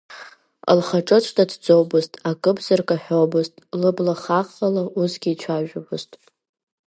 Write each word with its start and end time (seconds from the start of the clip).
Лхаҿы 0.77 1.17
ҿнаҭӡомызт, 1.25 2.13
акымзарак 2.29 2.89
аҳәомызт, 2.95 3.53
лыбла 3.81 4.15
хаӷӷала 4.21 4.83
усгьы 4.99 5.29
ицәажәомызт. 5.33 6.11